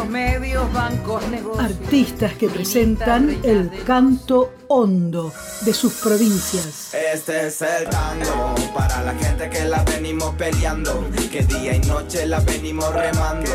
[0.00, 1.64] los medios, bancos, negocios.
[1.64, 5.32] Artistas que presentan el canto hondo
[5.62, 6.94] de sus provincias.
[6.94, 12.26] Este es el tango para la gente que la venimos peleando, que día y noche
[12.26, 13.50] la venimos remando.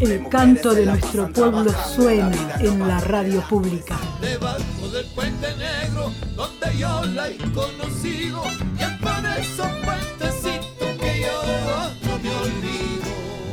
[0.00, 3.96] El canto de nuestro pueblo suena en la radio pública.
[4.20, 8.42] Debajo del puente negro, donde yo la he conocido,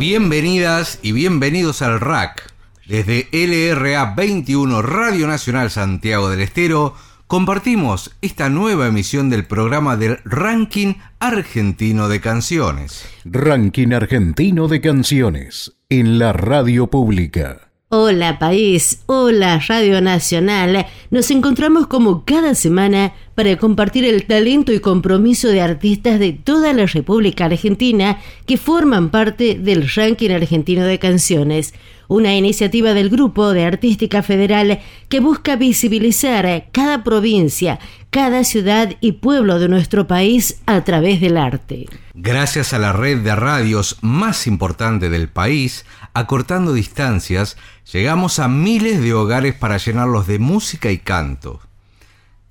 [0.01, 2.51] Bienvenidas y bienvenidos al RAC.
[2.87, 6.95] Desde LRA 21 Radio Nacional Santiago del Estero
[7.27, 13.05] compartimos esta nueva emisión del programa del Ranking Argentino de Canciones.
[13.25, 17.71] Ranking Argentino de Canciones en la radio pública.
[17.89, 20.87] Hola país, hola Radio Nacional.
[21.11, 26.73] Nos encontramos como cada semana para compartir el talento y compromiso de artistas de toda
[26.73, 31.73] la República Argentina que forman parte del ranking argentino de canciones,
[32.07, 37.79] una iniciativa del Grupo de Artística Federal que busca visibilizar cada provincia,
[38.11, 41.87] cada ciudad y pueblo de nuestro país a través del arte.
[42.13, 47.57] Gracias a la red de radios más importante del país, acortando distancias,
[47.91, 51.59] llegamos a miles de hogares para llenarlos de música y canto.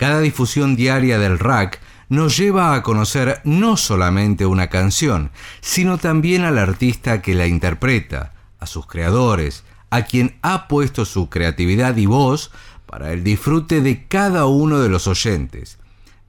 [0.01, 6.45] Cada difusión diaria del rack nos lleva a conocer no solamente una canción, sino también
[6.45, 12.07] al artista que la interpreta, a sus creadores, a quien ha puesto su creatividad y
[12.07, 12.51] voz
[12.87, 15.79] para el disfrute de cada uno de los oyentes.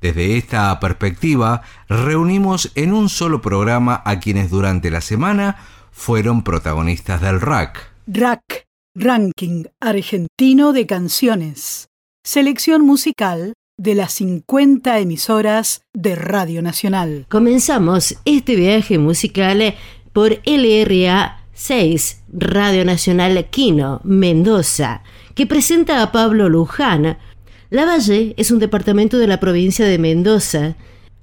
[0.02, 5.56] Desde esta perspectiva, reunimos en un solo programa a quienes durante la semana
[5.94, 7.90] fueron protagonistas del rack.
[8.06, 11.88] Rack, Ranking Argentino de Canciones.
[12.25, 17.25] Selección musical de las 50 emisoras de Radio Nacional.
[17.30, 19.74] Comenzamos este viaje musical
[20.14, 25.02] por LRA 6, Radio Nacional Quino, Mendoza,
[25.34, 27.18] que presenta a Pablo Luján.
[27.72, 30.75] La Valle es un departamento de la provincia de Mendoza.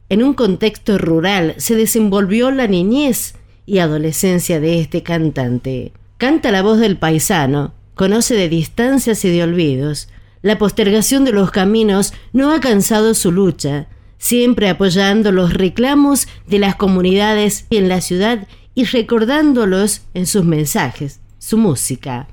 [0.09, 3.37] En un contexto rural se desenvolvió la niñez
[3.67, 5.93] y adolescencia de este cantante.
[6.17, 10.09] Canta la voz del paisano, conoce de distancias y de olvidos,
[10.43, 13.89] la postergación de los caminos no ha cansado su lucha,
[14.19, 21.21] siempre apoyando los reclamos de las comunidades en la ciudad y recordándolos en sus mensajes,
[21.39, 22.29] su música.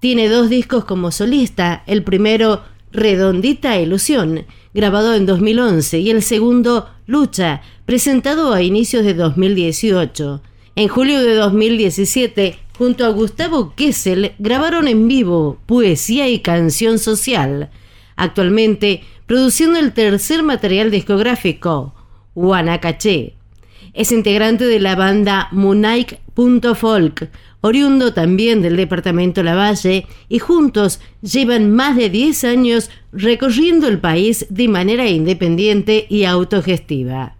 [0.00, 2.62] Tiene dos discos como solista, el primero
[2.92, 10.42] Redondita Ilusión, grabado en 2011, y el segundo Lucha, presentado a inicios de 2018.
[10.76, 17.70] En julio de 2017 junto a Gustavo Kessel, grabaron en vivo poesía y canción social,
[18.16, 21.94] actualmente produciendo el tercer material discográfico,
[22.34, 23.34] Guanacaché.
[23.92, 27.30] Es integrante de la banda Munike.folk,
[27.60, 34.46] oriundo también del departamento Lavalle, y juntos llevan más de 10 años recorriendo el país
[34.50, 37.33] de manera independiente y autogestiva.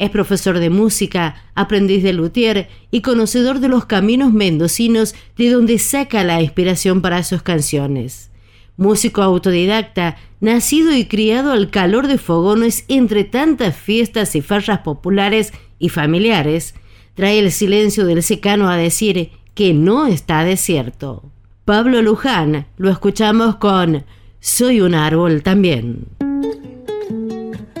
[0.00, 5.78] Es profesor de música, aprendiz de luthier y conocedor de los caminos mendocinos de donde
[5.78, 8.30] saca la inspiración para sus canciones.
[8.78, 15.52] Músico autodidacta, nacido y criado al calor de fogones entre tantas fiestas y farras populares
[15.78, 16.74] y familiares,
[17.12, 21.30] trae el silencio del secano a decir que no está desierto.
[21.66, 24.06] Pablo Luján lo escuchamos con
[24.40, 26.06] Soy un árbol también.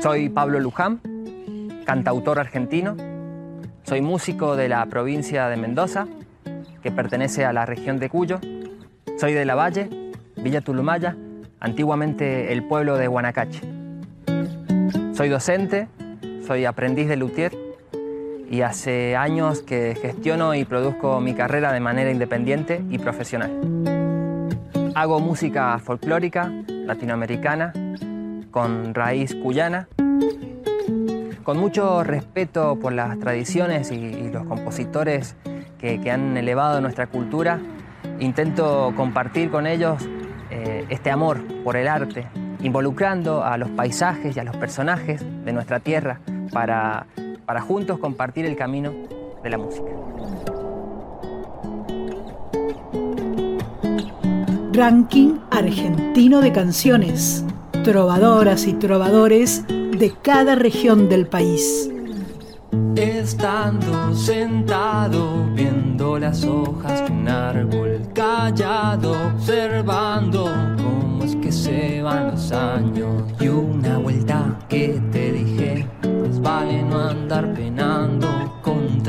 [0.02, 1.00] Soy Pablo Luján
[1.90, 2.94] cantautor argentino.
[3.82, 6.06] Soy músico de la provincia de Mendoza,
[6.84, 8.38] que pertenece a la región de Cuyo.
[9.18, 9.90] Soy de La Valle,
[10.36, 11.16] Villa Tulumaya,
[11.58, 13.62] antiguamente el pueblo de Guanacache.
[15.14, 15.88] Soy docente,
[16.46, 17.58] soy aprendiz de luthier
[18.48, 23.50] y hace años que gestiono y produzco mi carrera de manera independiente y profesional.
[24.94, 27.72] Hago música folclórica, latinoamericana,
[28.52, 29.88] con raíz cuyana
[31.50, 35.34] con mucho respeto por las tradiciones y, los compositores
[35.80, 37.58] que, han elevado nuestra cultura,
[38.20, 40.00] intento compartir con ellos
[40.52, 42.28] eh, este amor por el arte,
[42.62, 46.20] involucrando a los paisajes y a los personajes de nuestra tierra
[46.52, 47.08] para,
[47.46, 48.92] para juntos compartir el camino
[49.42, 49.90] de la música.
[54.72, 57.44] Ranking argentino de canciones.
[57.84, 61.90] Trovadoras y trovadores de cada región del país.
[62.94, 70.44] Estando sentado viendo las hojas de un árbol callado, observando
[70.76, 73.24] cómo es que se van los años.
[73.40, 78.49] Y una vuelta que te dije, pues vale no andar penando.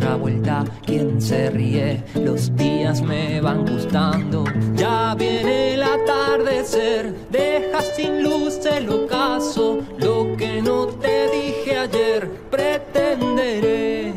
[0.01, 4.45] Contravuelta, quien se ríe, los días me van gustando.
[4.73, 12.27] Ya viene el atardecer, deja sin luz el ocaso, lo que no te dije ayer,
[12.49, 14.15] pretenderé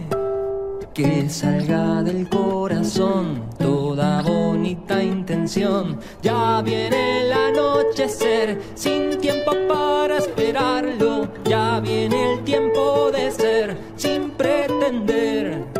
[0.94, 5.98] que salga del corazón toda bonita intención.
[6.22, 11.28] Ya viene el anochecer, sin tiempo para esperarlo.
[11.44, 15.73] Ya viene el tiempo de ser, sin pretender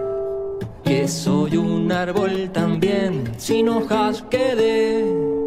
[1.09, 5.44] soy un árbol también, sin hojas quedé.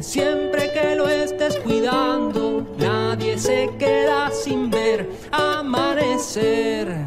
[0.00, 7.04] Siempre que lo estés cuidando, nadie se queda sin ver amanecer.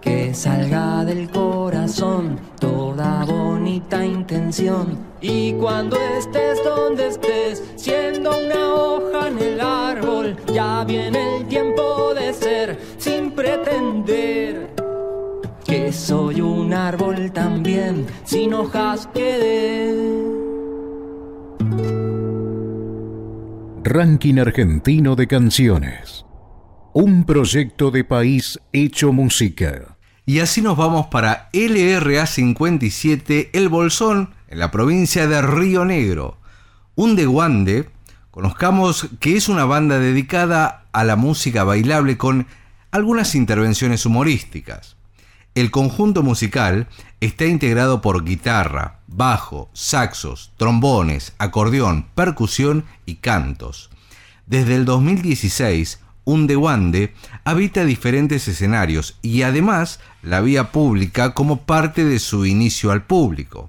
[0.00, 4.98] Que salga del corazón toda bonita intención.
[5.20, 12.12] Y cuando estés donde estés, siendo una hoja en el árbol, ya viene el tiempo
[12.14, 14.74] de ser sin pretender.
[15.64, 20.31] Que soy un árbol también, sin hojas quedé.
[23.84, 26.24] Ranking Argentino de Canciones.
[26.94, 29.98] Un proyecto de país hecho música.
[30.24, 36.38] Y así nos vamos para LRA 57 El Bolsón, en la provincia de Río Negro.
[36.94, 37.90] Un de Guande,
[38.30, 42.46] conozcamos que es una banda dedicada a la música bailable con
[42.92, 44.96] algunas intervenciones humorísticas.
[45.54, 46.88] El conjunto musical
[47.20, 53.90] está integrado por guitarra, bajo, saxos, trombones, acordeón, percusión y cantos.
[54.46, 57.12] Desde el 2016, Wande
[57.44, 63.68] habita diferentes escenarios y además la vía pública como parte de su inicio al público.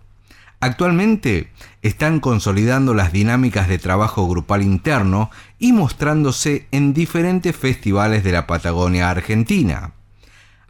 [0.62, 1.52] Actualmente
[1.82, 5.30] están consolidando las dinámicas de trabajo grupal interno
[5.60, 9.92] y mostrándose en diferentes festivales de la Patagonia Argentina.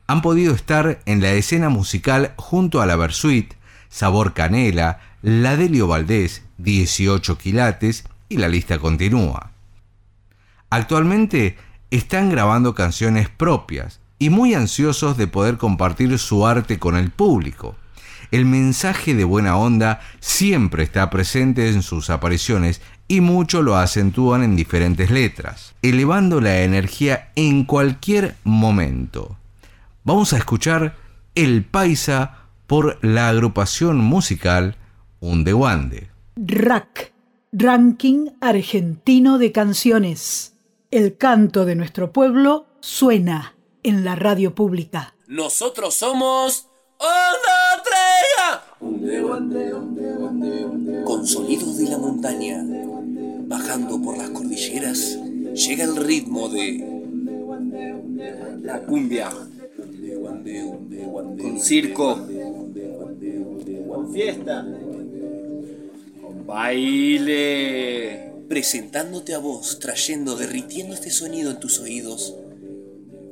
[0.07, 3.53] Han podido estar en la escena musical junto a la Versuit,
[3.89, 9.51] Sabor Canela, la Delio Valdés, 18 quilates y la lista continúa.
[10.69, 11.57] Actualmente
[11.91, 17.75] están grabando canciones propias y muy ansiosos de poder compartir su arte con el público.
[18.31, 24.44] El mensaje de buena onda siempre está presente en sus apariciones y mucho lo acentúan
[24.44, 29.37] en diferentes letras, elevando la energía en cualquier momento.
[30.06, 30.98] Vamos a escuchar
[31.33, 34.76] El Paisa por la agrupación musical
[35.22, 36.10] Undewande.
[36.36, 37.14] RAC,
[37.54, 40.57] Ranking Argentino de Canciones.
[40.92, 45.16] El canto de nuestro pueblo suena en la radio pública.
[45.28, 46.68] Nosotros somos
[46.98, 48.66] Onda Trega.
[51.06, 52.62] Con sonidos de la montaña,
[53.48, 55.18] bajando por las cordilleras,
[55.54, 57.02] llega el ritmo de
[58.64, 59.31] la cumbia.
[60.23, 62.15] Con circo,
[63.87, 64.65] con fiesta,
[66.21, 68.31] con baile.
[68.47, 72.35] presentándote a vos, trayendo, derritiendo este sonido en tus oídos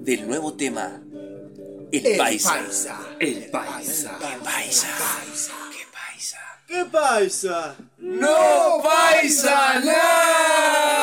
[0.02, 1.02] del nuevo tema
[1.92, 2.50] El, El Paisa.
[2.56, 3.00] Paisa.
[3.20, 4.20] El Paisa.
[4.22, 4.88] El Paisa.
[5.72, 6.38] ¿Qué paisa?
[6.68, 7.76] ¿Qué paisa?
[8.00, 11.01] ¡No paisa nada!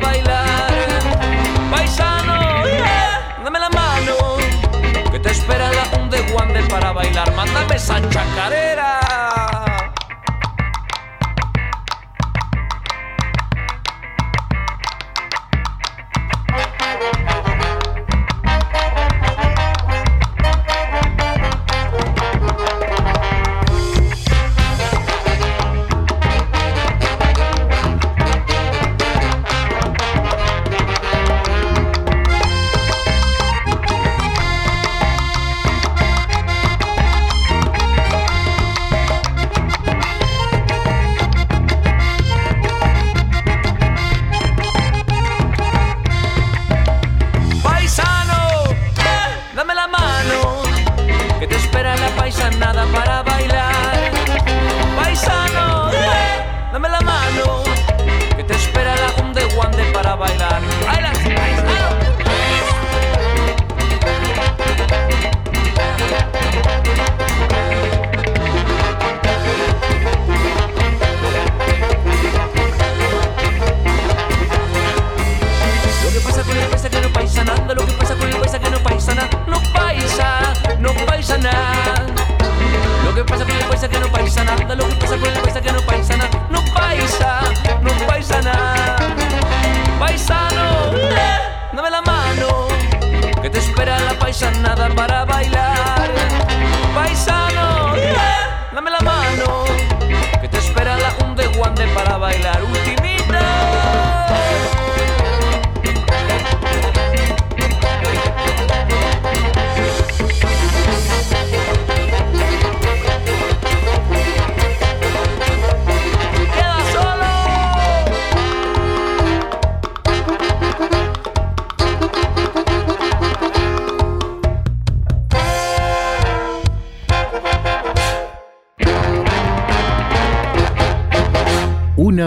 [0.00, 0.72] bailar.
[1.70, 4.14] Paisano, yeah, dame la mano,
[5.10, 7.32] que te espera la un de guande para bailar.
[7.34, 8.99] Mándame esa chacarera.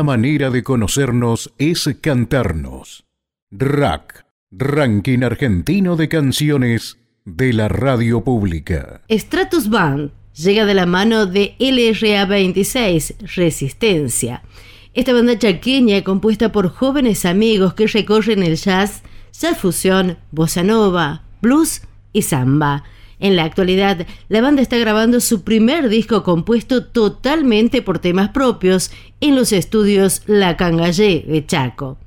[0.04, 3.06] Manera de conocernos es cantarnos.
[3.52, 9.02] Rack, Ranking Argentino de Canciones de la Radio Pública.
[9.10, 14.44] Stratus Band llega de la mano de LRA 26, Resistencia.
[14.94, 21.24] Esta banda chaqueña compuesta por jóvenes amigos que recorren el jazz, jazz fusión, bossa nova,
[21.42, 21.82] blues
[22.12, 22.84] y samba.
[23.24, 28.92] En la actualidad, la banda está grabando su primer disco compuesto totalmente por temas propios
[29.22, 31.98] en los estudios La Cangallé de Chaco.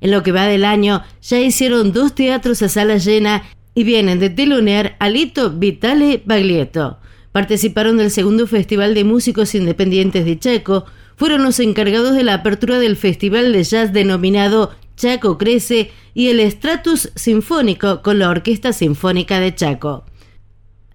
[0.00, 3.44] En lo que va del año, ya hicieron dos teatros a sala llena
[3.76, 6.98] y vienen de telonear a Lito Vitale Baglietto.
[7.30, 12.80] Participaron del segundo Festival de Músicos Independientes de Chaco, fueron los encargados de la apertura
[12.80, 19.38] del Festival de Jazz denominado Chaco Crece y el Stratus Sinfónico con la Orquesta Sinfónica
[19.38, 20.04] de Chaco.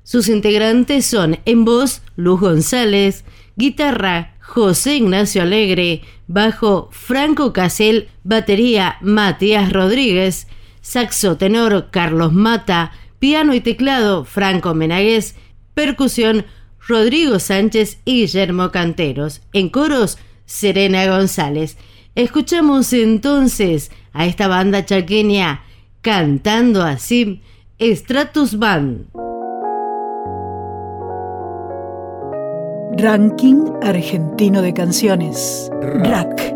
[0.09, 3.25] Sus integrantes son en voz Luz González,
[3.55, 10.47] guitarra José Ignacio Alegre, bajo Franco Casel, batería Matías Rodríguez,
[10.81, 15.35] saxo tenor Carlos Mata, piano y teclado Franco Menagués,
[15.75, 16.47] percusión
[16.87, 21.77] Rodrigo Sánchez y Guillermo Canteros, en coros Serena González.
[22.15, 25.65] Escuchamos entonces a esta banda chaqueña
[26.01, 27.43] cantando así
[27.79, 29.28] Stratus Band.
[33.01, 35.71] Ranking Argentino de Canciones.
[35.81, 36.53] RAC.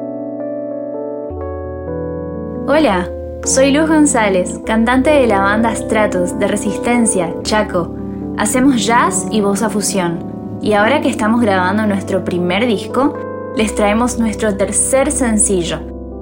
[2.68, 3.10] Hola,
[3.46, 7.96] soy Luz González, cantante de la banda Stratus de Resistencia, Chaco.
[8.38, 10.60] Hacemos jazz y voz a fusión.
[10.62, 13.14] Y ahora que estamos grabando nuestro primer disco,
[13.56, 15.80] les traemos nuestro tercer sencillo,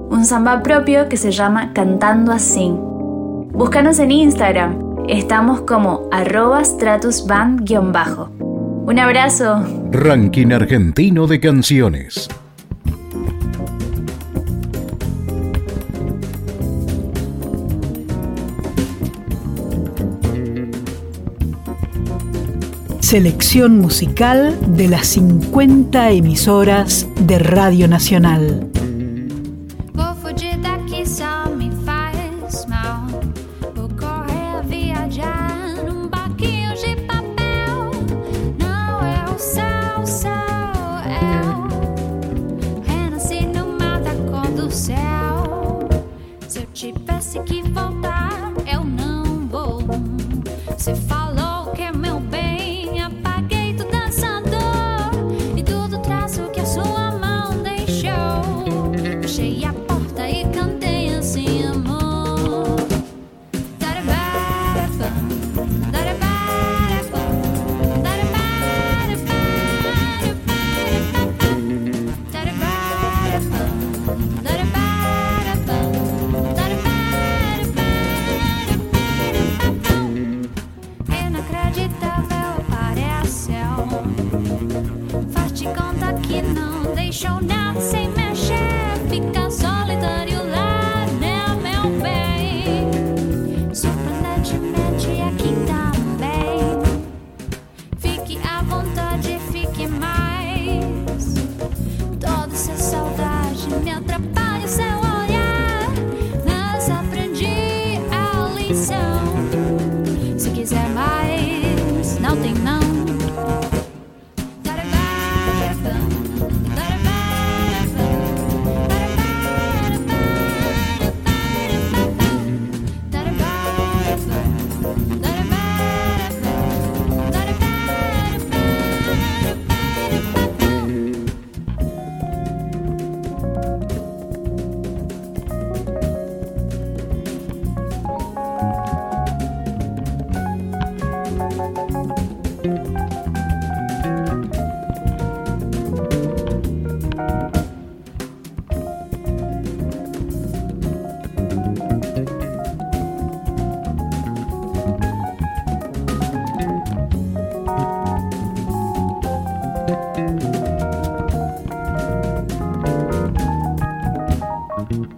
[0.08, 2.72] un samba propio que se llama Cantando Así.
[2.72, 8.51] Búscanos en Instagram, estamos como arroba stratusband-bajo.
[8.84, 9.64] Un abrazo.
[9.92, 12.28] Ranking Argentino de Canciones.
[22.98, 28.68] Selección musical de las 50 emisoras de Radio Nacional.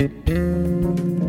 [0.07, 1.24] うん。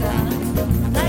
[0.00, 1.01] verdad.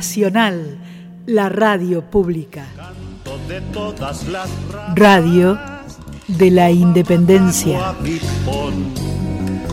[0.00, 0.78] Nacional,
[1.26, 2.64] la radio pública.
[4.94, 5.58] Radio
[6.26, 7.94] de la Independencia.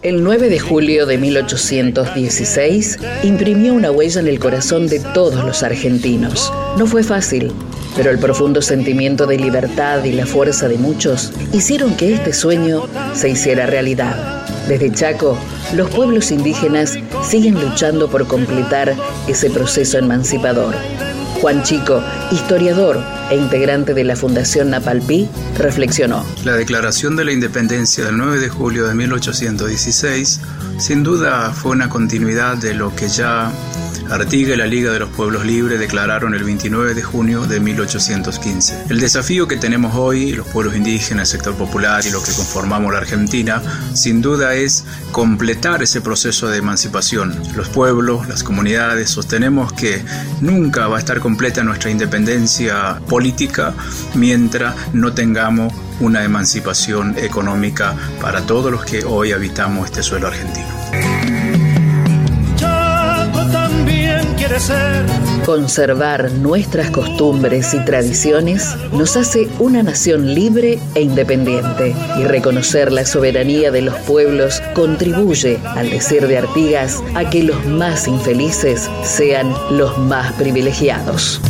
[0.01, 5.63] El 9 de julio de 1816 imprimió una huella en el corazón de todos los
[5.63, 6.51] argentinos.
[6.77, 7.53] No fue fácil,
[7.95, 12.83] pero el profundo sentimiento de libertad y la fuerza de muchos hicieron que este sueño
[13.13, 14.45] se hiciera realidad.
[14.67, 15.37] Desde Chaco,
[15.73, 18.95] los pueblos indígenas siguen luchando por completar
[19.27, 20.73] ese proceso emancipador.
[21.41, 22.97] Juan Chico, historiador
[23.29, 26.25] e integrante de la Fundación Napalpí, reflexionó.
[26.45, 30.39] La declaración de la independencia del 9 de julio de 1816
[30.79, 33.51] sin duda fue una continuidad de lo que ya
[34.09, 38.85] Artiga y la Liga de los Pueblos Libres declararon el 29 de junio de 1815.
[38.89, 42.91] El desafío que tenemos hoy, los pueblos indígenas, el sector popular y los que conformamos
[42.91, 43.61] la Argentina,
[43.93, 47.35] sin duda es completar ese proceso de emancipación.
[47.55, 50.03] Los pueblos, las comunidades, sostenemos que
[50.41, 53.73] nunca va a estar completa nuestra independencia política
[54.13, 60.67] mientras no tengamos una emancipación económica para todos los que hoy habitamos este suelo argentino.
[65.45, 73.05] Conservar nuestras costumbres y tradiciones nos hace una nación libre e independiente y reconocer la
[73.05, 79.53] soberanía de los pueblos contribuye, al decir de Artigas, a que los más infelices sean
[79.71, 81.41] los más privilegiados.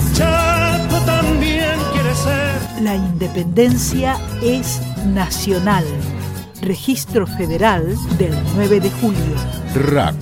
[2.81, 5.85] La independencia es nacional.
[6.61, 9.35] Registro Federal del 9 de julio.
[9.91, 10.15] RAC,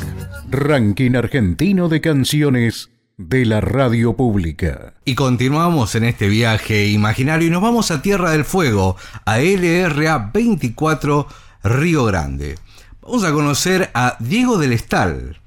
[0.56, 4.94] Ranking Argentino de Canciones de la Radio Pública.
[5.04, 10.32] Y continuamos en este viaje imaginario y nos vamos a Tierra del Fuego, a LRA
[10.34, 11.28] 24
[11.64, 12.58] Río Grande.
[13.02, 15.42] Vamos a conocer a Diego del Estal,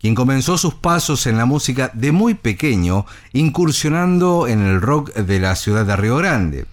[0.00, 5.40] quien comenzó sus pasos en la música de muy pequeño, incursionando en el rock de
[5.40, 6.64] la ciudad de Río Grande.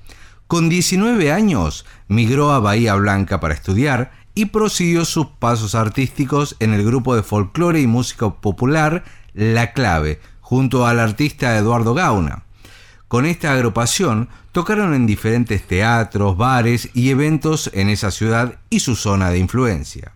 [0.48, 6.74] Con 19 años migró a Bahía Blanca para estudiar y prosiguió sus pasos artísticos en
[6.74, 9.04] el grupo de folclore y música popular
[9.36, 12.46] La Clave, junto al artista Eduardo Gauna.
[13.08, 18.96] Con esta agrupación tocaron en diferentes teatros, bares y eventos en esa ciudad y su
[18.96, 20.14] zona de influencia.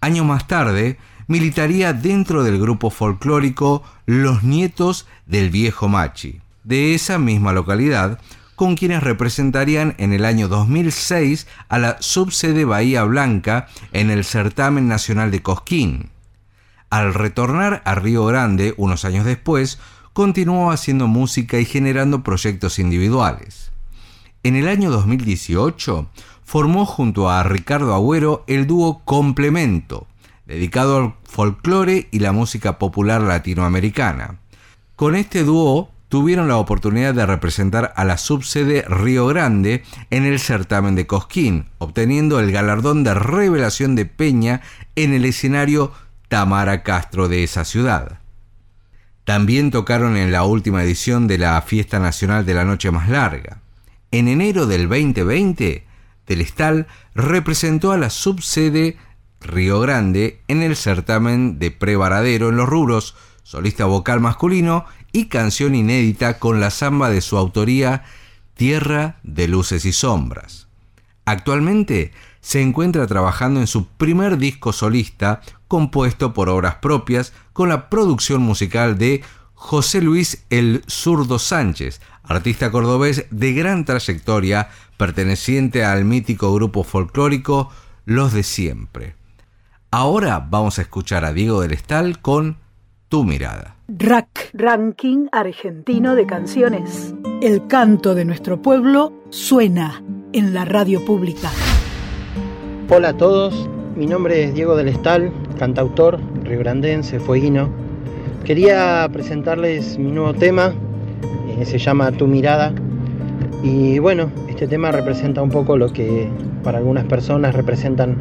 [0.00, 0.98] Años más tarde,
[1.28, 8.18] militaría dentro del grupo folclórico Los Nietos del Viejo Machi, de esa misma localidad,
[8.56, 14.88] con quienes representarían en el año 2006 a la subsede Bahía Blanca en el Certamen
[14.88, 16.10] Nacional de Cosquín.
[16.90, 19.78] Al retornar a Río Grande unos años después,
[20.12, 23.72] continuó haciendo música y generando proyectos individuales.
[24.42, 26.08] En el año 2018
[26.44, 30.06] formó junto a Ricardo Agüero el dúo Complemento,
[30.46, 34.40] dedicado al folclore y la música popular latinoamericana.
[34.96, 40.40] Con este dúo tuvieron la oportunidad de representar a la subsede Río Grande en el
[40.40, 44.60] certamen de Cosquín, obteniendo el galardón de revelación de Peña
[44.94, 45.90] en el escenario
[46.28, 48.18] Tamara Castro de esa ciudad.
[49.24, 53.62] También tocaron en la última edición de la Fiesta Nacional de la Noche Más Larga.
[54.10, 55.86] En enero del 2020,
[56.26, 58.98] Telestal representó a la subsede
[59.40, 65.74] Río Grande en el certamen de Prevaradero en los rubros solista vocal masculino y canción
[65.74, 68.04] inédita con la samba de su autoría
[68.54, 70.68] Tierra de Luces y Sombras.
[71.24, 77.88] Actualmente se encuentra trabajando en su primer disco solista compuesto por obras propias con la
[77.88, 79.22] producción musical de
[79.54, 87.70] José Luis El Zurdo Sánchez, artista cordobés de gran trayectoria perteneciente al mítico grupo folclórico
[88.04, 89.14] Los de Siempre.
[89.92, 92.58] Ahora vamos a escuchar a Diego del Estal con
[93.08, 93.76] Tu mirada.
[93.98, 97.14] RAC, Ranking Argentino de Canciones.
[97.42, 100.02] El canto de nuestro pueblo suena
[100.32, 101.50] en la radio pública.
[102.88, 107.68] Hola a todos, mi nombre es Diego del Estal, cantautor riograndense, fueguino.
[108.44, 110.72] Quería presentarles mi nuevo tema,
[111.58, 112.72] eh, se llama Tu mirada.
[113.62, 116.30] Y bueno, este tema representa un poco lo que
[116.64, 118.16] para algunas personas representan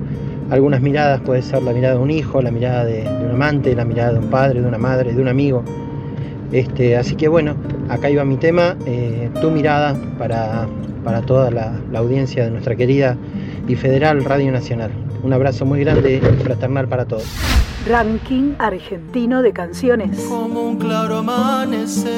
[0.52, 3.74] algunas miradas, puede ser la mirada de un hijo, la mirada de, de un amante,
[3.74, 5.64] la mirada de un padre, de una madre, de un amigo.
[6.52, 7.56] Este, así que bueno,
[7.88, 10.68] acá iba mi tema, eh, tu mirada para,
[11.04, 13.16] para toda la, la audiencia de nuestra querida
[13.68, 14.92] y federal Radio Nacional.
[15.24, 17.26] Un abrazo muy grande y fraternal para todos.
[17.88, 20.20] Ranking argentino de canciones.
[20.28, 22.10] Como un claro amanecer,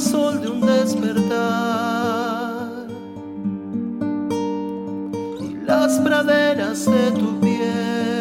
[0.00, 1.26] sol de un despertar.
[5.40, 8.15] Y las praderas de tu piel,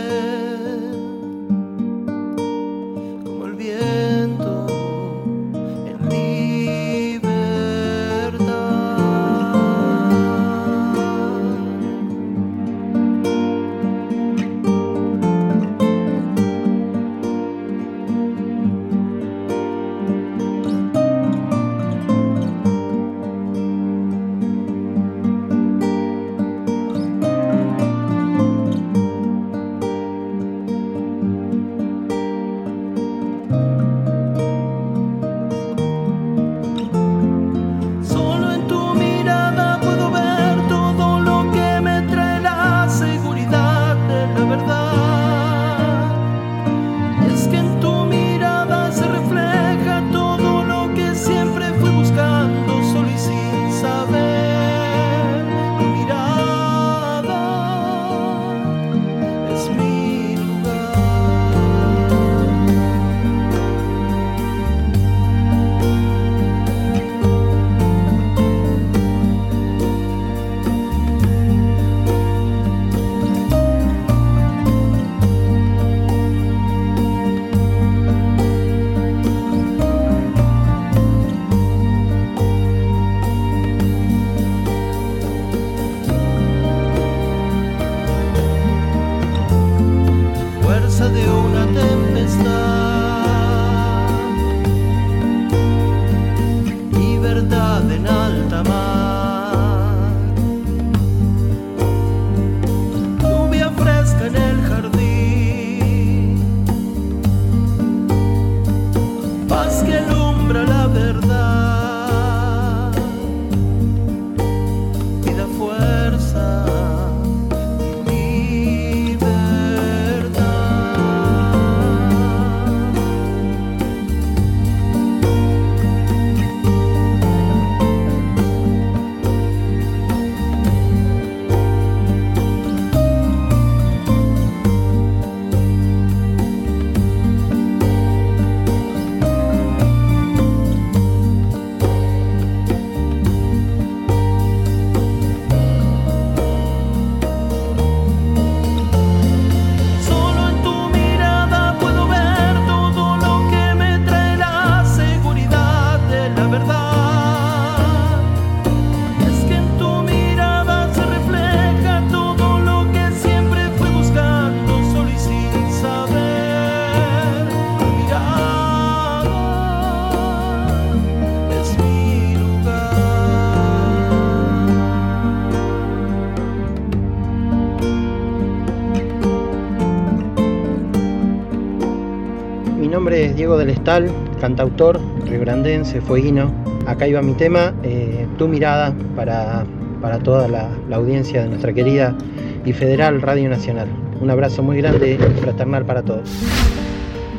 [183.46, 184.10] Diego del Estal,
[184.42, 186.52] cantautor, riograndense, fueguino.
[186.88, 189.68] Acá iba mi tema, eh, tu mirada para,
[190.02, 192.18] para toda la, la audiencia de nuestra querida
[192.66, 193.88] y federal Radio Nacional.
[194.20, 196.28] Un abrazo muy grande y fraternal para todos.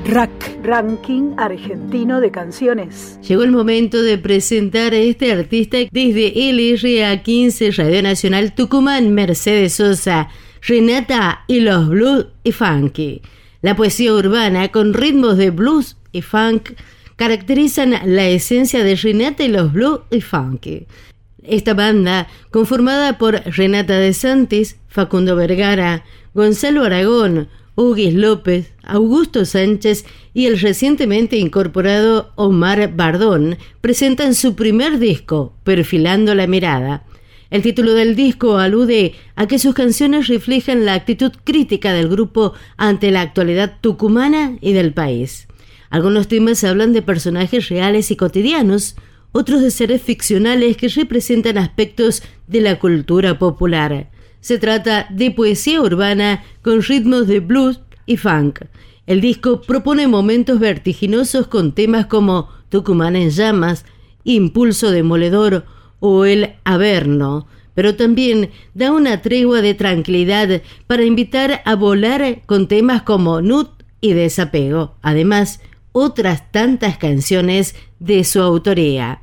[0.04, 0.30] RAC,
[0.62, 3.18] Ranking Argentino de Canciones.
[3.26, 9.72] Llegó el momento de presentar a este artista desde LRA 15 Radio Nacional Tucumán, Mercedes
[9.72, 10.28] Sosa,
[10.62, 13.22] Renata y los Blues y Funky.
[13.66, 16.74] La poesía urbana con ritmos de blues y funk
[17.16, 20.86] caracterizan la esencia de Renata y los Blues y Funky.
[21.42, 30.04] Esta banda, conformada por Renata de Santis, Facundo Vergara, Gonzalo Aragón, Hugues López, Augusto Sánchez
[30.32, 37.02] y el recientemente incorporado Omar Bardón, presentan su primer disco, Perfilando la Mirada.
[37.50, 42.54] El título del disco alude a que sus canciones reflejan la actitud crítica del grupo
[42.76, 45.46] ante la actualidad tucumana y del país.
[45.88, 48.96] Algunos temas hablan de personajes reales y cotidianos,
[49.30, 54.10] otros de seres ficcionales que representan aspectos de la cultura popular.
[54.40, 58.60] Se trata de poesía urbana con ritmos de blues y funk.
[59.06, 63.84] El disco propone momentos vertiginosos con temas como Tucumán en llamas,
[64.24, 65.64] Impulso demoledor,
[66.00, 72.68] o el Averno, pero también da una tregua de tranquilidad para invitar a volar con
[72.68, 74.94] temas como Nut y Desapego.
[75.02, 75.60] Además,
[75.92, 79.20] otras tantas canciones de su autoría.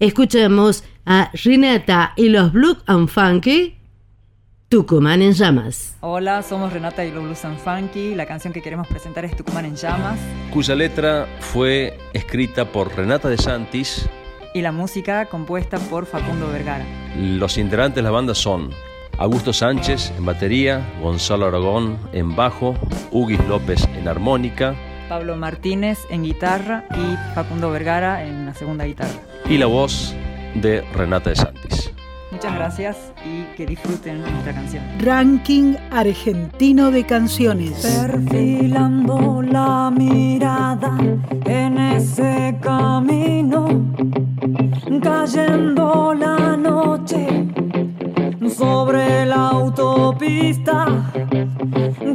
[0.00, 3.76] Escuchamos a Renata y los Blue and Funky,
[4.68, 5.96] Tucumán en llamas.
[6.00, 8.14] Hola, somos Renata y los Blues and Funky.
[8.14, 10.18] La canción que queremos presentar es Tucumán en llamas.
[10.52, 14.08] cuya letra fue escrita por Renata de Santis.
[14.54, 16.86] Y la música compuesta por Facundo Vergara.
[17.18, 18.70] Los integrantes de la banda son
[19.18, 22.76] Augusto Sánchez en batería, Gonzalo Aragón en bajo,
[23.10, 24.74] Huguis López en armónica
[25.08, 29.12] Pablo Martínez en guitarra y Facundo Vergara en la segunda guitarra.
[29.48, 30.14] y la voz
[30.54, 31.92] de Renata de Santis.
[32.44, 34.84] Muchas gracias y que disfruten nuestra canción.
[34.98, 37.80] Ranking argentino de canciones.
[37.80, 40.94] Perfilando la mirada
[41.46, 43.66] en ese camino,
[45.02, 47.48] cayendo la noche
[48.54, 50.84] sobre la autopista,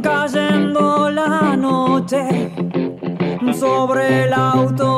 [0.00, 2.52] cayendo la noche
[3.52, 4.89] sobre la autopista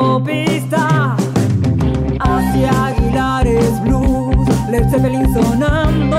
[5.31, 6.17] sonando.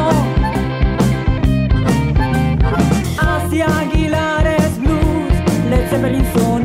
[3.18, 5.32] Hacia Aguilares Blues,
[5.70, 6.63] Led Zeppelin sonando.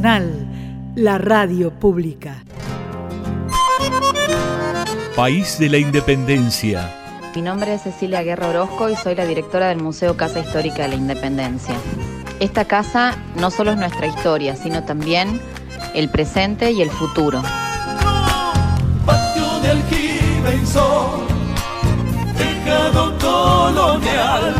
[0.00, 0.46] Nacional,
[0.94, 2.42] la radio pública.
[5.14, 6.90] País de la Independencia.
[7.34, 10.88] Mi nombre es Cecilia Guerra Orozco y soy la directora del Museo Casa Histórica de
[10.88, 11.74] la Independencia.
[12.38, 15.38] Esta casa no solo es nuestra historia, sino también
[15.94, 17.42] el presente y el futuro.
[19.04, 21.26] Patio de aljibe y sol,
[22.38, 24.54] tejado colonial.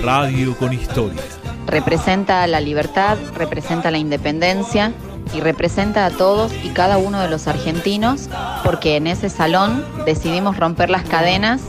[0.00, 1.29] Radio con historia.
[1.70, 4.92] Representa la libertad, representa la independencia
[5.32, 8.28] y representa a todos y cada uno de los argentinos
[8.64, 11.60] porque en ese salón decidimos romper las cadenas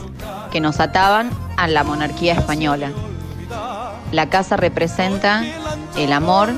[0.50, 2.90] que nos ataban a la monarquía española.
[4.10, 5.44] La casa representa
[5.96, 6.50] el amor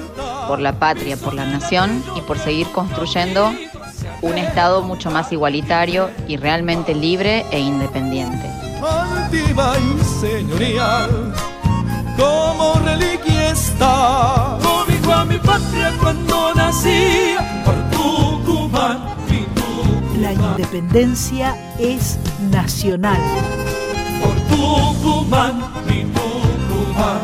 [0.49, 3.53] por la patria, por la nación y por seguir construyendo
[4.22, 8.49] un Estado mucho más igualitario y realmente libre e independiente.
[12.17, 14.59] Como reliquia está.
[14.62, 17.35] Cobijo a mi patria cuando nací,
[17.65, 18.99] por Tucumán,
[19.29, 19.47] mi
[20.21, 22.19] La independencia es
[22.51, 23.21] nacional.
[24.49, 27.21] Tucumán, mi Tucumán.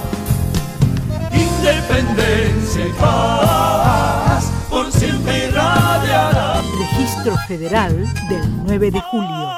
[1.33, 6.61] independencia y paz por siempre irradiará.
[6.79, 7.95] Registro Federal
[8.29, 9.51] del 9 de julio.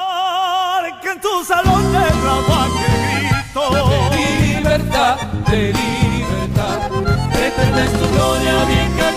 [1.01, 1.99] Que en tu salón de
[3.49, 4.32] grito
[5.03, 5.17] de libertad,
[5.51, 6.91] de libertad.
[7.33, 9.13] Eterna es tu gloria, vieja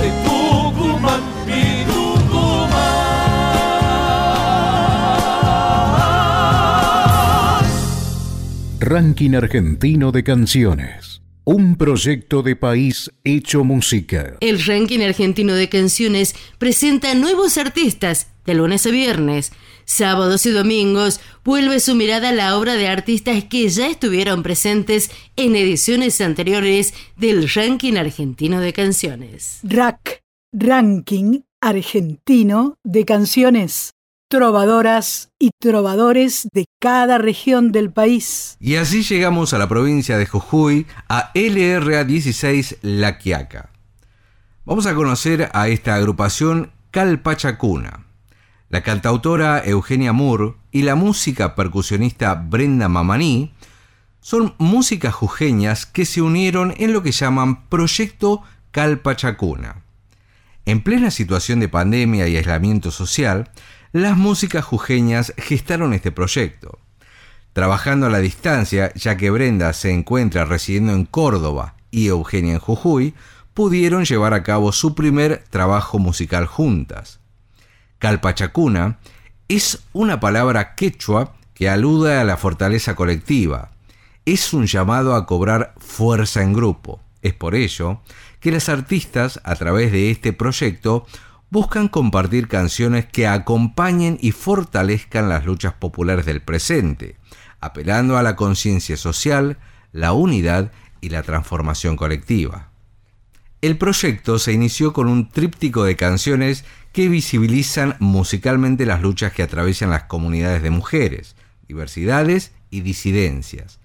[0.00, 2.84] de Tucumán, mi Tucumán.
[8.80, 11.20] Ranking Argentino de Canciones.
[11.44, 14.36] Un proyecto de país hecho música.
[14.40, 19.52] El ranking argentino de canciones presenta nuevos artistas de lunes a viernes.
[19.84, 25.10] Sábados y domingos vuelve su mirada a la obra de artistas que ya estuvieron presentes
[25.36, 29.60] en ediciones anteriores del ranking argentino de canciones.
[29.62, 30.22] RAC,
[30.52, 33.90] Ranking Argentino de Canciones.
[34.30, 38.56] Trovadoras y trovadores de cada región del país.
[38.60, 43.70] Y así llegamos a la provincia de Jujuy, a LRA 16 La Quiaca.
[44.64, 48.03] Vamos a conocer a esta agrupación Calpachacuna.
[48.74, 53.54] La cantautora Eugenia Moore y la música percusionista Brenda Mamaní
[54.20, 59.84] son músicas jujeñas que se unieron en lo que llaman Proyecto Calpachacuna.
[60.64, 63.48] En plena situación de pandemia y aislamiento social,
[63.92, 66.80] las músicas jujeñas gestaron este proyecto.
[67.52, 72.58] Trabajando a la distancia, ya que Brenda se encuentra residiendo en Córdoba y Eugenia en
[72.58, 73.14] Jujuy,
[73.54, 77.20] pudieron llevar a cabo su primer trabajo musical juntas.
[77.98, 78.98] Calpachacuna
[79.48, 83.70] es una palabra quechua que alude a la fortaleza colectiva.
[84.24, 87.00] Es un llamado a cobrar fuerza en grupo.
[87.22, 88.00] Es por ello
[88.40, 91.06] que las artistas, a través de este proyecto,
[91.50, 97.16] buscan compartir canciones que acompañen y fortalezcan las luchas populares del presente,
[97.60, 99.58] apelando a la conciencia social,
[99.92, 102.70] la unidad y la transformación colectiva.
[103.62, 106.64] El proyecto se inició con un tríptico de canciones
[106.94, 111.34] que visibilizan musicalmente las luchas que atraviesan las comunidades de mujeres,
[111.66, 113.80] diversidades y disidencias.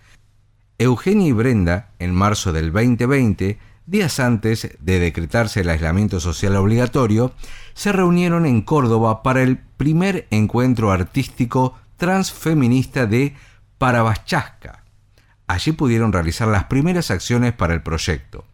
[0.78, 3.58] Eugenia y Brenda, en marzo del 2020,
[3.88, 7.34] días antes de decretarse el aislamiento social obligatorio,
[7.74, 13.36] se reunieron en Córdoba para el primer encuentro artístico transfeminista de
[13.80, 14.84] Parabachasca.
[15.48, 18.46] Allí pudieron realizar las primeras acciones para el proyecto.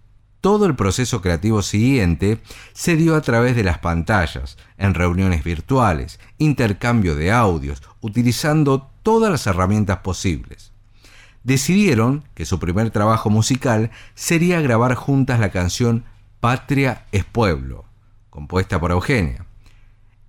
[0.46, 2.40] Todo el proceso creativo siguiente
[2.72, 9.32] se dio a través de las pantallas, en reuniones virtuales, intercambio de audios, utilizando todas
[9.32, 10.72] las herramientas posibles.
[11.44, 16.04] Decidieron que su primer trabajo musical sería grabar juntas la canción
[16.42, 17.86] Patria es Pueblo,
[18.30, 19.48] compuesta por Eugenia.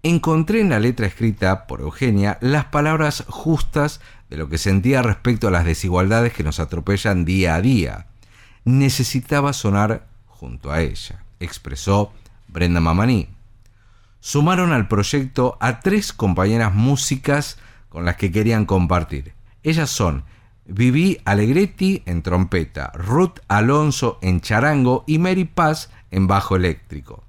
[0.03, 4.01] Encontré en la letra escrita por Eugenia las palabras justas
[4.31, 8.07] de lo que sentía respecto a las desigualdades que nos atropellan día a día
[8.67, 12.13] necesitaba sonar junto a ella, expresó
[12.49, 13.29] Brenda Mamaní.
[14.21, 17.59] Sumaron al proyecto a tres compañeras músicas
[17.89, 19.35] con las que querían compartir.
[19.63, 20.25] Ellas son
[20.67, 27.23] Vivi Alegretti en trompeta, Ruth Alonso en charango y Mary Paz en bajo eléctrico.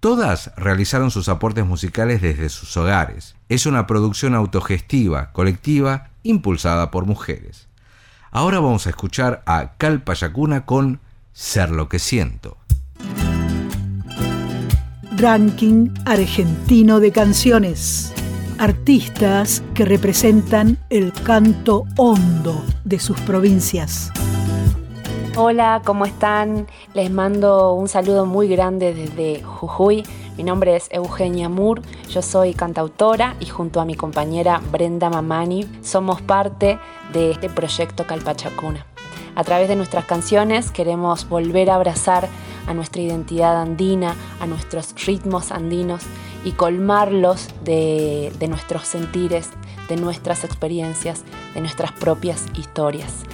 [0.00, 3.36] Todas realizaron sus aportes musicales desde sus hogares.
[3.48, 7.67] Es una producción autogestiva, colectiva, impulsada por mujeres.
[8.30, 11.00] Ahora vamos a escuchar a Calpayacuna con
[11.32, 12.58] Ser lo que siento.
[15.16, 18.12] Ranking Argentino de Canciones.
[18.58, 24.12] Artistas que representan el canto hondo de sus provincias.
[25.36, 26.66] Hola, ¿cómo están?
[26.94, 30.04] Les mando un saludo muy grande desde Jujuy.
[30.36, 35.68] Mi nombre es Eugenia Moore, yo soy cantautora y junto a mi compañera Brenda Mamani
[35.82, 36.78] somos parte
[37.12, 38.86] de este proyecto Calpachacuna.
[39.36, 42.28] A través de nuestras canciones queremos volver a abrazar
[42.66, 46.02] a nuestra identidad andina, a nuestros ritmos andinos
[46.44, 49.50] y colmarlos de, de nuestros sentires,
[49.88, 51.24] de nuestras experiencias,
[51.54, 53.24] de nuestras propias historias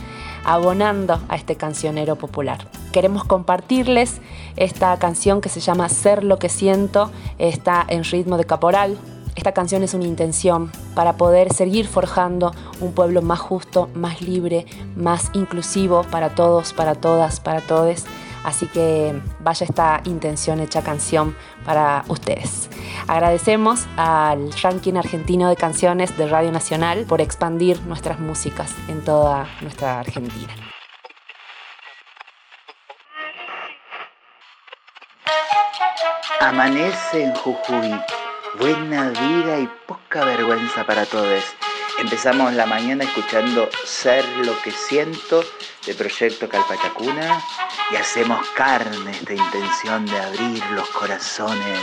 [0.44, 2.68] abonando a este cancionero popular.
[2.92, 4.20] Queremos compartirles
[4.56, 8.98] esta canción que se llama Ser lo que siento, está en ritmo de caporal.
[9.34, 14.64] Esta canción es una intención para poder seguir forjando un pueblo más justo, más libre,
[14.94, 18.06] más inclusivo para todos, para todas, para todes.
[18.44, 22.68] Así que vaya esta intención hecha canción para ustedes.
[23.08, 29.48] Agradecemos al ranking argentino de canciones de Radio Nacional por expandir nuestras músicas en toda
[29.62, 30.52] nuestra Argentina.
[36.40, 37.98] Amanece en Jujuy,
[38.58, 41.42] buena vida y poca vergüenza para todos.
[41.98, 45.44] Empezamos la mañana escuchando Ser lo que siento
[45.86, 47.40] de Proyecto Calpachacuna
[47.90, 51.80] y hacemos carne esta intención de abrir los corazones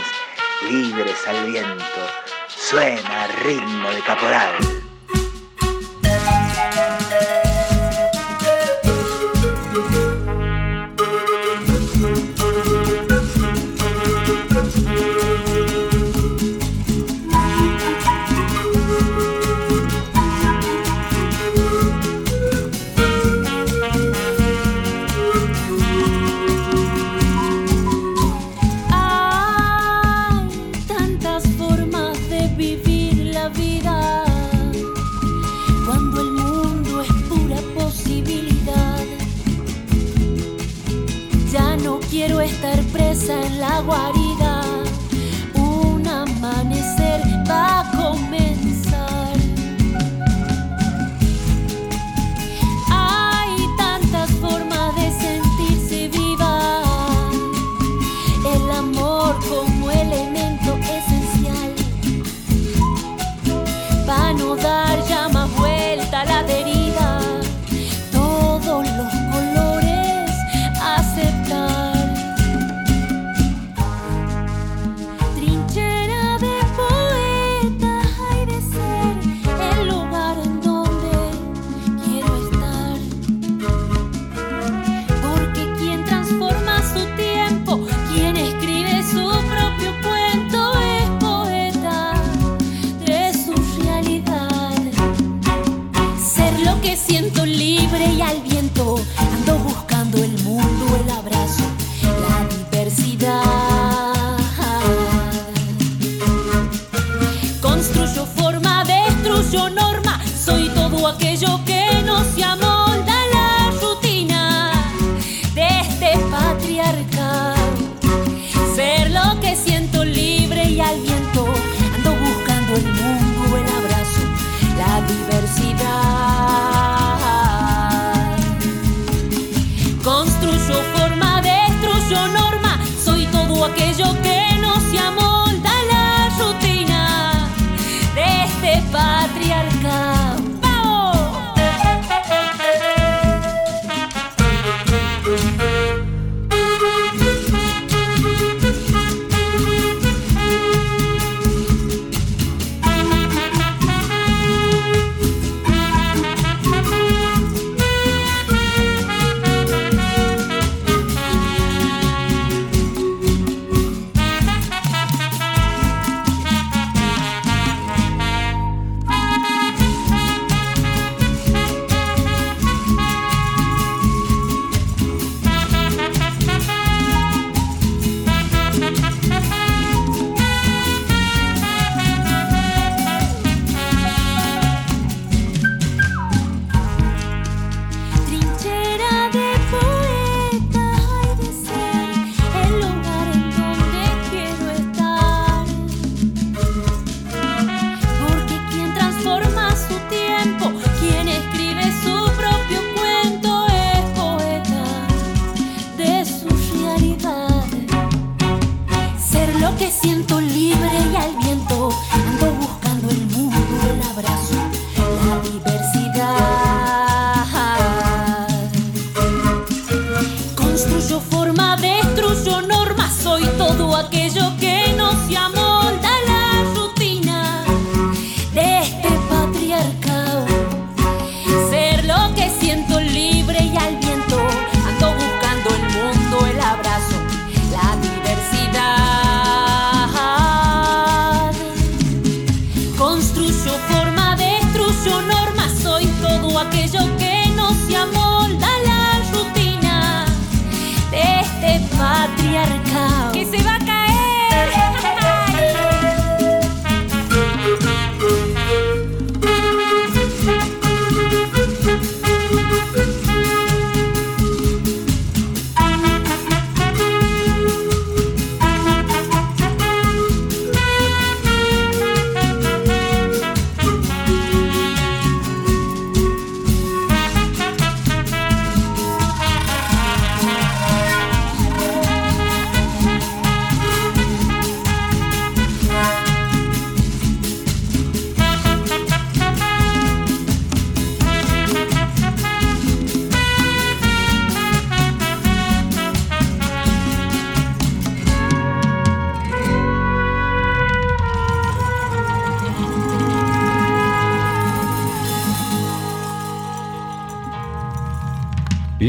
[0.68, 2.06] libres al viento.
[2.48, 4.81] Suena ritmo de caporal.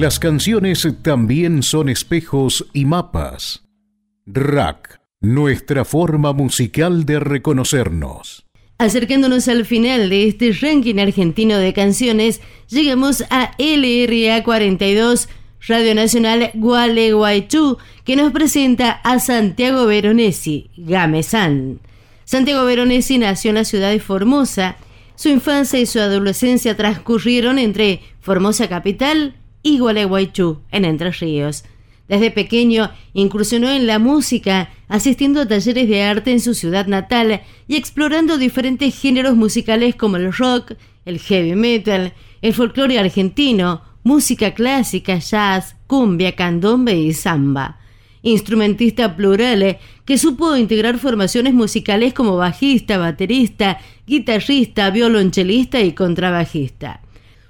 [0.03, 3.63] Las canciones también son espejos y mapas.
[4.25, 8.45] Rack, nuestra forma musical de reconocernos.
[8.79, 15.29] Acercándonos al final de este ranking argentino de canciones, llegamos a LRA 42,
[15.69, 21.79] Radio Nacional Gualeguaychú, que nos presenta a Santiago Veronesi, Gamesán.
[22.25, 24.75] Santiago Veronesi nació en la ciudad de Formosa.
[25.15, 31.63] Su infancia y su adolescencia transcurrieron entre Formosa capital y Gualeguaychú, en Entre Ríos.
[32.07, 37.41] Desde pequeño incursionó en la música, asistiendo a talleres de arte en su ciudad natal
[37.67, 40.73] y explorando diferentes géneros musicales como el rock,
[41.05, 47.79] el heavy metal, el folclore argentino, música clásica, jazz, cumbia, candombe y samba.
[48.21, 57.01] Instrumentista plural que supo integrar formaciones musicales como bajista, baterista, guitarrista, violonchelista y contrabajista.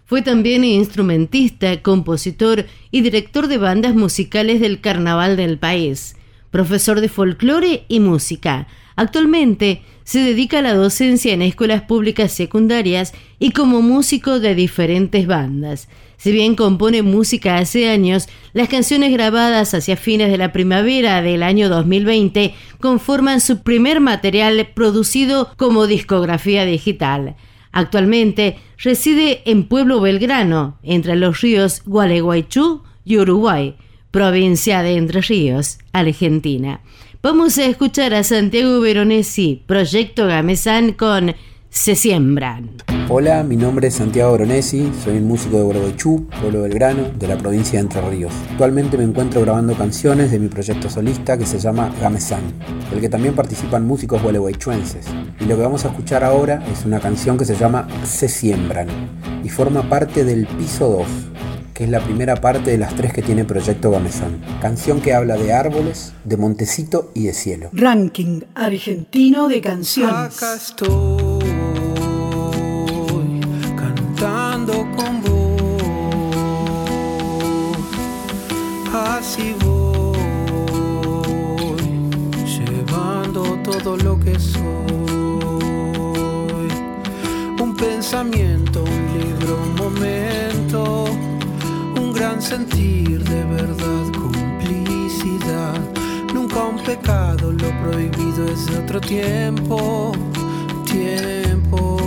[0.05, 6.15] Fue también instrumentista, compositor y director de bandas musicales del carnaval del país,
[6.51, 8.67] profesor de folclore y música.
[8.95, 15.25] Actualmente se dedica a la docencia en escuelas públicas secundarias y como músico de diferentes
[15.25, 15.87] bandas.
[16.17, 21.43] Si bien compone música hace años, las canciones grabadas hacia fines de la primavera del
[21.43, 27.35] año 2020 conforman su primer material producido como discografía digital.
[27.73, 33.75] Actualmente reside en Pueblo Belgrano, entre los ríos Gualeguaychú y Uruguay,
[34.11, 36.81] provincia de Entre Ríos, Argentina.
[37.23, 41.35] Vamos a escuchar a Santiago Veronesi, Proyecto Gamesán con
[41.73, 42.69] Se Siembran.
[43.09, 47.35] Hola, mi nombre es Santiago Veronesi, soy un músico de Gualeguaychú, Pueblo Belgrano, de la
[47.35, 48.31] provincia de Entre Ríos.
[48.51, 52.43] Actualmente me encuentro grabando canciones de mi proyecto solista que se llama Gamesán,
[52.91, 55.07] del que también participan músicos gualeguaychuenses.
[55.39, 58.87] Y lo que vamos a escuchar ahora es una canción que se llama Se Siembran
[59.43, 61.07] y forma parte del piso 2,
[61.73, 64.39] que es la primera parte de las tres que tiene Proyecto Gamesán.
[64.61, 67.71] Canción que habla de árboles, de montecito y de cielo.
[67.73, 70.35] Ranking argentino de canciones.
[83.81, 84.63] Todo lo que soy,
[87.59, 91.05] un pensamiento, un libro, un momento,
[91.99, 95.79] un gran sentir de verdad, complicidad.
[96.33, 100.11] Nunca un pecado, lo prohibido es de otro tiempo,
[100.85, 101.97] tiempo.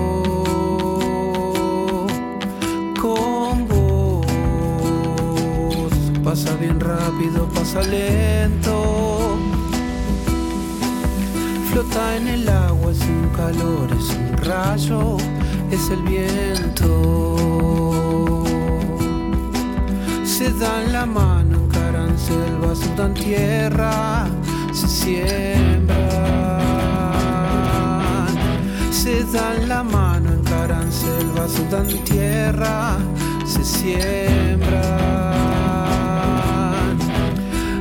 [3.01, 4.27] Con vos
[6.23, 9.16] pasa bien rápido, pasa lento.
[11.77, 15.18] Flota en el agua, es un calor, es un rayo,
[15.70, 17.37] es el viento.
[20.24, 24.27] Se dan la mano, encaran selva, sudan tierra,
[24.72, 25.99] se siembran.
[28.91, 32.97] Se dan la mano, encaran selva, sudan tierra,
[33.45, 34.81] se siembran.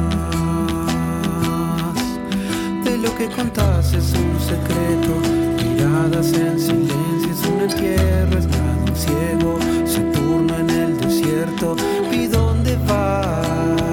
[2.83, 5.19] De lo que contás es un secreto,
[5.63, 11.75] miradas en silencio, es un entierro, es nada, un ciego, Saturno en el desierto.
[12.11, 13.86] ¿Y dónde vas?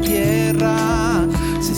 [0.00, 1.26] Tierra,
[1.60, 1.74] se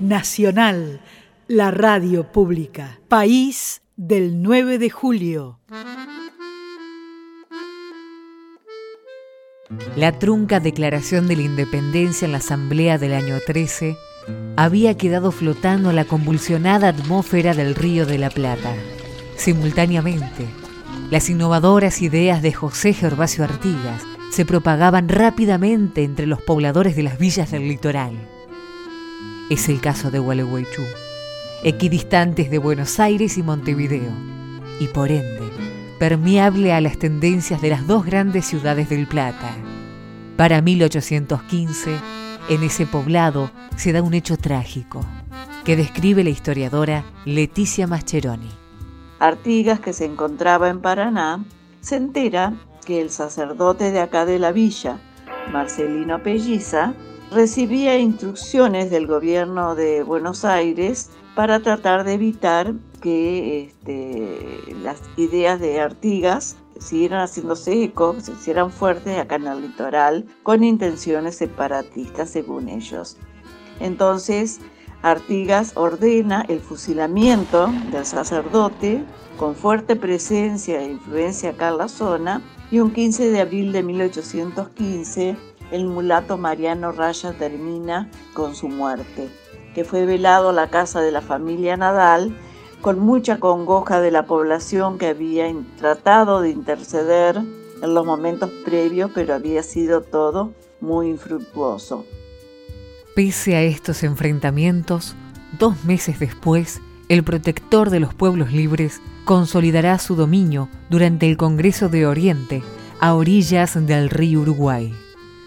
[0.00, 1.00] Nacional,
[1.46, 2.98] la radio pública.
[3.08, 5.60] País del 9 de julio.
[9.96, 13.96] La trunca declaración de la independencia en la Asamblea del año 13
[14.56, 18.74] había quedado flotando la convulsionada atmósfera del Río de la Plata.
[19.36, 20.46] Simultáneamente,
[21.10, 27.18] las innovadoras ideas de José Gervasio Artigas se propagaban rápidamente entre los pobladores de las
[27.18, 28.12] villas del litoral.
[29.48, 30.82] Es el caso de Gualeguaychú,
[31.64, 34.12] equidistantes de Buenos Aires y Montevideo,
[34.80, 35.50] y por ende,
[35.98, 39.56] permeable a las tendencias de las dos grandes ciudades del Plata.
[40.36, 41.90] Para 1815,
[42.48, 45.00] en ese poblado se da un hecho trágico,
[45.64, 48.50] que describe la historiadora Leticia Mascheroni.
[49.18, 51.44] Artigas, que se encontraba en Paraná,
[51.80, 52.54] se entera
[52.86, 54.98] que el sacerdote de acá de la villa,
[55.52, 56.94] Marcelino Pelliza,
[57.30, 62.72] recibía instrucciones del gobierno de Buenos Aires para tratar de evitar
[63.02, 69.62] que este, las ideas de Artigas siguieran haciéndose eco, se hicieran fuertes acá en el
[69.62, 73.16] litoral, con intenciones separatistas según ellos.
[73.80, 74.60] Entonces,
[75.02, 79.04] Artigas ordena el fusilamiento del sacerdote
[79.36, 83.84] con fuerte presencia e influencia acá en la zona y un 15 de abril de
[83.84, 85.36] 1815
[85.70, 89.28] el mulato Mariano Raya termina con su muerte,
[89.74, 92.36] que fue velado a la casa de la familia Nadal
[92.80, 99.10] con mucha congoja de la población que había tratado de interceder en los momentos previos,
[99.14, 102.04] pero había sido todo muy infructuoso.
[103.14, 105.16] Pese a estos enfrentamientos,
[105.58, 111.88] dos meses después, el protector de los pueblos libres consolidará su dominio durante el Congreso
[111.88, 112.62] de Oriente
[113.00, 114.94] a orillas del río Uruguay.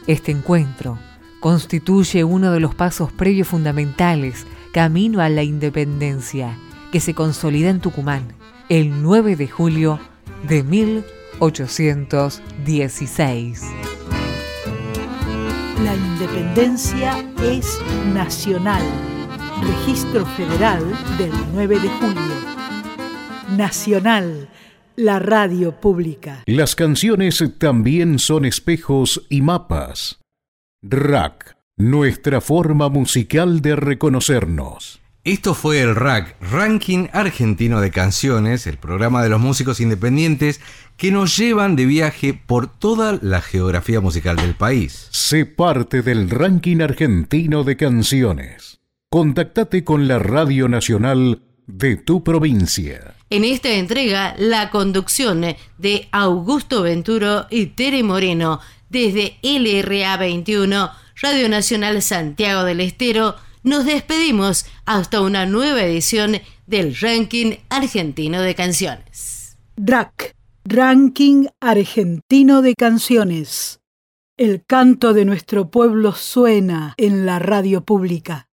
[0.07, 0.97] Este encuentro
[1.39, 6.57] constituye uno de los pasos previos fundamentales camino a la independencia
[6.91, 8.33] que se consolida en Tucumán
[8.69, 9.99] el 9 de julio
[10.47, 13.63] de 1816.
[15.83, 17.79] La independencia es
[18.13, 18.83] nacional.
[19.61, 20.83] Registro Federal
[21.17, 22.33] del 9 de julio.
[23.57, 24.49] Nacional,
[24.95, 26.43] la radio pública.
[26.45, 30.19] Las canciones también son espejos y mapas.
[30.81, 35.00] Rack, nuestra forma musical de reconocernos.
[35.23, 40.59] Esto fue el RAC, Ranking Argentino de Canciones, el programa de los músicos independientes
[40.97, 45.09] que nos llevan de viaje por toda la geografía musical del país.
[45.11, 48.79] Sé parte del ranking argentino de canciones.
[49.11, 53.13] Contactate con la Radio Nacional de tu provincia.
[53.29, 55.45] En esta entrega, la conducción
[55.77, 58.59] de Augusto Venturo y Tere Moreno
[58.89, 60.89] desde LRA 21,
[61.21, 68.55] Radio Nacional Santiago del Estero, nos despedimos hasta una nueva edición del Ranking Argentino de
[68.55, 69.57] Canciones.
[69.75, 70.35] DRAC,
[70.65, 73.79] Ranking Argentino de Canciones.
[74.37, 78.47] El canto de nuestro pueblo suena en la radio pública.